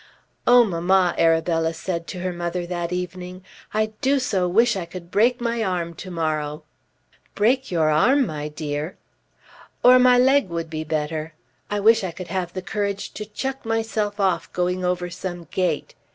"Oh, 0.47 0.63
mamma," 0.63 1.13
Arabella 1.15 1.75
said 1.75 2.07
to 2.07 2.21
her 2.21 2.33
mother 2.33 2.65
that 2.65 2.91
evening, 2.91 3.43
"I 3.71 3.91
do 4.01 4.17
so 4.17 4.47
wish 4.47 4.75
I 4.75 4.85
could 4.85 5.11
break 5.11 5.39
my 5.39 5.63
arm 5.63 5.93
to 5.93 6.09
morrow." 6.09 6.63
"Break 7.35 7.69
your 7.71 7.91
arm, 7.91 8.25
my 8.25 8.47
dear!" 8.47 8.97
"Or 9.83 9.99
my 9.99 10.17
leg 10.17 10.49
would 10.49 10.71
be 10.71 10.83
better. 10.83 11.35
I 11.69 11.79
wish 11.81 12.03
I 12.03 12.09
could 12.09 12.29
have 12.29 12.53
the 12.53 12.63
courage 12.63 13.11
to 13.13 13.25
chuck 13.25 13.63
myself 13.63 14.19
off 14.19 14.51
going 14.53 14.83
over 14.83 15.11
some 15.11 15.43
gate. 15.51 15.93